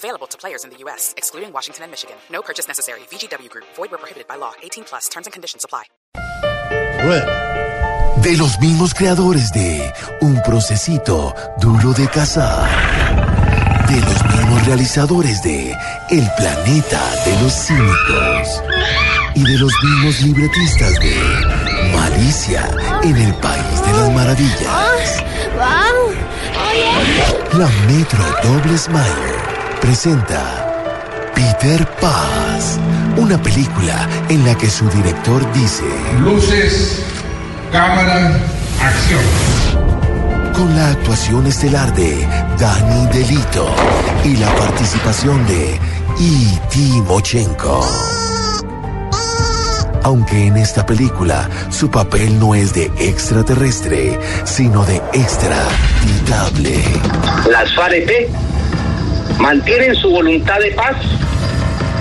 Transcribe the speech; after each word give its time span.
Available 0.00 0.26
to 0.28 0.38
players 0.38 0.64
in 0.64 0.70
the 0.70 0.78
U.S., 0.84 1.12
excluding 1.18 1.52
Washington 1.52 1.84
and 1.84 1.90
Michigan. 1.92 2.16
No 2.32 2.40
purchase 2.40 2.66
necessary. 2.66 3.00
VGW 3.10 3.50
Group. 3.50 3.66
Void 3.76 3.90
where 3.90 3.98
prohibited 3.98 4.26
by 4.26 4.36
law. 4.36 4.52
18 4.62 4.84
plus. 4.84 5.08
Terms 5.10 5.26
and 5.26 5.32
conditions 5.34 5.62
apply. 5.62 5.84
De 8.22 8.36
los 8.38 8.58
mismos 8.60 8.94
creadores 8.94 9.52
de 9.52 9.92
Un 10.22 10.40
Procesito 10.42 11.34
Duro 11.60 11.92
de 11.92 12.08
Cazar. 12.08 12.66
De 13.88 14.00
los 14.00 14.24
mismos 14.24 14.66
realizadores 14.66 15.42
de 15.42 15.76
El 16.08 16.26
Planeta 16.38 17.02
de 17.26 17.42
los 17.42 17.52
Cínicos. 17.52 18.62
Y 19.34 19.42
de 19.44 19.58
los 19.58 19.72
mismos 19.84 20.20
libretistas 20.22 20.94
de 20.94 21.14
Malicia 21.92 22.70
en 23.02 23.16
el 23.16 23.34
País 23.34 23.82
de 23.84 23.92
las 23.92 24.10
Maravillas. 24.14 25.24
La 27.52 27.68
Metro 27.86 28.24
Doble 28.42 28.78
Smile 28.78 29.39
presenta 29.80 31.32
Peter 31.34 31.86
Paz, 32.00 32.78
una 33.16 33.40
película 33.42 34.08
en 34.28 34.44
la 34.44 34.54
que 34.56 34.68
su 34.68 34.88
director 34.90 35.50
dice, 35.52 35.84
Luces, 36.20 37.02
cámara, 37.72 38.38
acción. 38.80 39.20
con 40.54 40.74
la 40.76 40.90
actuación 40.90 41.46
estelar 41.46 41.94
de 41.94 42.26
Danny 42.58 43.06
Delito 43.12 43.68
y 44.24 44.36
la 44.36 44.54
participación 44.56 45.46
de 45.46 45.74
E.T. 45.74 46.78
Mochenko. 47.06 47.86
Aunque 50.02 50.46
en 50.46 50.56
esta 50.56 50.84
película 50.84 51.48
su 51.70 51.90
papel 51.90 52.38
no 52.38 52.54
es 52.54 52.72
de 52.74 52.90
extraterrestre, 52.98 54.18
sino 54.44 54.84
de 54.84 54.96
extraditable. 55.12 56.82
Las 57.50 57.74
FAREP 57.74 58.28
mantienen 59.40 59.96
su 59.96 60.10
voluntad 60.10 60.58
de 60.60 60.70
paz 60.72 60.96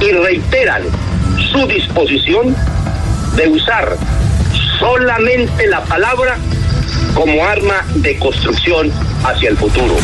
y 0.00 0.12
reiteran 0.12 0.82
su 1.52 1.66
disposición 1.66 2.54
de 3.36 3.48
usar 3.48 3.96
solamente 4.78 5.66
la 5.68 5.82
palabra 5.84 6.36
como 7.14 7.44
arma 7.44 7.84
de 7.96 8.18
construcción 8.18 8.90
hacia 9.24 9.50
el 9.50 9.56
futuro. 9.56 9.96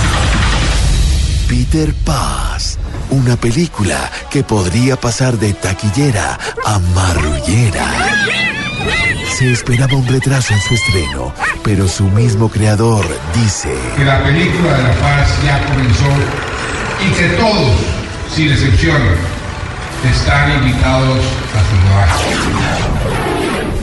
Peter 1.48 1.92
Paz, 2.04 2.78
una 3.10 3.36
película 3.36 4.10
que 4.30 4.42
podría 4.42 4.96
pasar 4.96 5.36
de 5.38 5.52
taquillera 5.52 6.38
a 6.64 6.78
marrullera. 6.78 7.86
Se 9.36 9.52
esperaba 9.52 9.96
un 9.96 10.06
retraso 10.06 10.54
en 10.54 10.60
su 10.60 10.74
estreno, 10.74 11.34
pero 11.62 11.88
su 11.88 12.04
mismo 12.04 12.48
creador 12.48 13.04
dice, 13.34 13.74
Que 13.96 14.04
la 14.04 14.22
película 14.22 14.76
de 14.76 14.82
la 14.84 14.94
paz 14.94 15.28
ya 15.44 15.60
comenzó 15.66 16.53
y 17.00 17.10
que 17.12 17.28
todos, 17.36 17.76
sin 18.34 18.50
excepción, 18.52 19.00
están 20.04 20.62
invitados 20.62 21.18
a 21.54 21.60
su. 21.68 21.74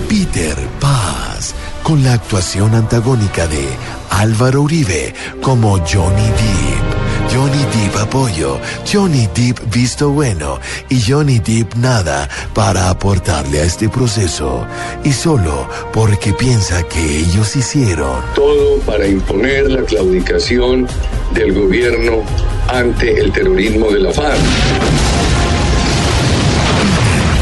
Peter 0.08 0.56
Paz, 0.80 1.56
con 1.84 2.04
la 2.04 2.14
actuación 2.14 2.76
antagónica 2.76 3.48
de 3.48 3.66
Álvaro 4.10 4.62
Uribe 4.62 5.14
como 5.42 5.78
Johnny 5.80 6.28
Depp. 6.28 7.34
Johnny 7.34 7.64
Depp 7.74 7.96
apoyo, 7.96 8.60
Johnny 8.92 9.30
Depp 9.34 9.60
visto 9.74 10.10
bueno 10.10 10.60
y 10.90 11.02
Johnny 11.02 11.40
Depp 11.40 11.76
nada 11.76 12.28
para 12.54 12.90
aportarle 12.90 13.62
a 13.62 13.64
este 13.64 13.88
proceso. 13.88 14.68
Y 15.04 15.14
solo 15.14 15.68
porque 15.94 16.34
piensa 16.34 16.84
que 16.84 17.20
ellos 17.20 17.56
hicieron. 17.56 18.22
todo 18.36 18.80
para 18.80 19.08
imponer 19.08 19.72
la 19.72 19.84
claudicación 19.84 20.88
del 21.34 21.54
gobierno 21.54 22.24
ante 22.72 23.20
el 23.20 23.32
terrorismo 23.32 23.90
de 23.92 24.00
la 24.00 24.12
FARC. 24.12 24.38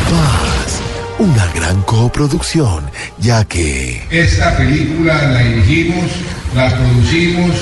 Paz, 0.09 0.81
una 1.19 1.45
gran 1.53 1.81
coproducción, 1.83 2.89
ya 3.19 3.45
que 3.45 4.01
Esta 4.09 4.57
película 4.57 5.13
la 5.31 5.39
dirigimos, 5.39 6.09
la 6.55 6.75
producimos, 6.75 7.55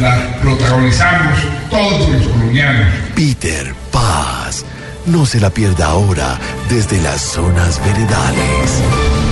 la 0.00 0.38
protagonizamos 0.42 1.38
todos 1.70 2.08
los 2.10 2.28
colombianos. 2.28 2.92
Peter 3.14 3.74
Paz 3.90 4.64
no 5.06 5.24
se 5.24 5.40
la 5.40 5.50
pierda 5.50 5.86
ahora 5.86 6.38
desde 6.68 7.00
las 7.00 7.22
zonas 7.22 7.80
veredales. 7.84 9.23